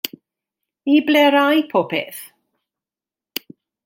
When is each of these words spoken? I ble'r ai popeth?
I 0.93 0.95
ble'r 1.09 1.37
ai 1.41 1.61
popeth? 1.73 2.23